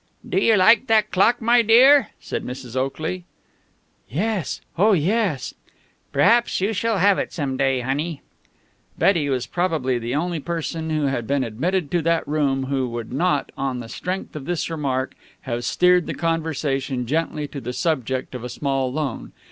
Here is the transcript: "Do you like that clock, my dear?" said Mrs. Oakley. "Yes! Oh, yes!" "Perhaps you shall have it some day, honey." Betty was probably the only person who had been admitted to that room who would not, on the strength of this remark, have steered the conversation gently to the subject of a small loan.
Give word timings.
"Do 0.27 0.39
you 0.39 0.57
like 0.57 0.87
that 0.87 1.11
clock, 1.11 1.43
my 1.43 1.61
dear?" 1.61 2.09
said 2.19 2.43
Mrs. 2.43 2.75
Oakley. 2.75 3.23
"Yes! 4.09 4.59
Oh, 4.75 4.93
yes!" 4.93 5.53
"Perhaps 6.11 6.59
you 6.59 6.73
shall 6.73 6.97
have 6.97 7.19
it 7.19 7.31
some 7.31 7.55
day, 7.55 7.81
honey." 7.81 8.23
Betty 8.97 9.29
was 9.29 9.45
probably 9.45 9.99
the 9.99 10.15
only 10.15 10.39
person 10.39 10.89
who 10.89 11.03
had 11.03 11.27
been 11.27 11.43
admitted 11.43 11.91
to 11.91 12.01
that 12.01 12.27
room 12.27 12.63
who 12.63 12.89
would 12.89 13.13
not, 13.13 13.51
on 13.55 13.79
the 13.79 13.87
strength 13.87 14.35
of 14.35 14.45
this 14.45 14.71
remark, 14.71 15.13
have 15.41 15.63
steered 15.65 16.07
the 16.07 16.15
conversation 16.15 17.05
gently 17.05 17.47
to 17.49 17.61
the 17.61 17.71
subject 17.71 18.33
of 18.33 18.43
a 18.43 18.49
small 18.49 18.91
loan. 18.91 19.33